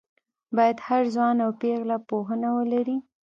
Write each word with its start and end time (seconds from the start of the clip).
باید 0.57 0.77
هر 0.87 1.03
ځوان 1.15 1.35
او 1.45 1.51
پېغله 1.61 1.97
پوهنه 2.09 2.49
ولري 2.57 2.97